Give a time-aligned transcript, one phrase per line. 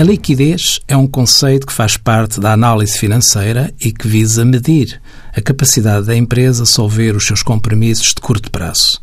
[0.00, 4.98] A liquidez é um conceito que faz parte da análise financeira e que visa medir
[5.36, 8.98] a capacidade da empresa solver os seus compromissos de curto prazo.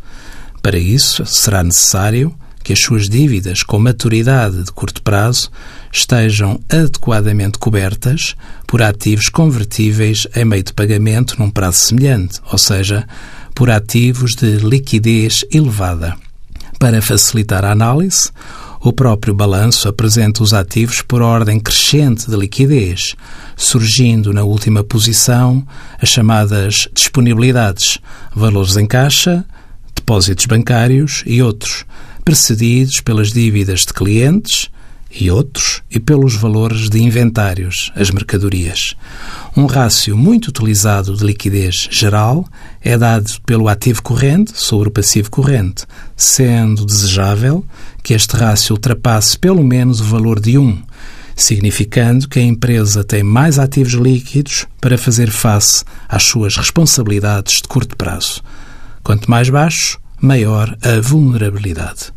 [0.59, 2.33] Para isso, será necessário
[2.63, 5.51] que as suas dívidas com maturidade de curto prazo
[5.93, 8.35] estejam adequadamente cobertas
[8.65, 13.07] por ativos convertíveis em meio de pagamento num prazo semelhante, ou seja,
[13.53, 16.15] por ativos de liquidez elevada.
[16.79, 18.31] Para facilitar a análise,
[18.87, 23.15] o próprio balanço apresenta os ativos por ordem crescente de liquidez,
[23.55, 25.67] surgindo na última posição
[26.01, 27.99] as chamadas disponibilidades,
[28.33, 29.43] valores em caixa,
[29.93, 31.85] depósitos bancários e outros,
[32.23, 34.69] precedidos pelas dívidas de clientes
[35.11, 38.95] e outros e pelos valores de inventários, as mercadorias.
[39.55, 42.45] Um rácio muito utilizado de liquidez geral
[42.81, 47.65] é dado pelo ativo corrente sobre o passivo corrente, sendo desejável
[48.03, 50.83] que este rácio ultrapasse pelo menos o valor de 1,
[51.35, 57.67] significando que a empresa tem mais ativos líquidos para fazer face às suas responsabilidades de
[57.67, 58.41] curto prazo.
[59.03, 62.16] Quanto mais baixo, maior a vulnerabilidade.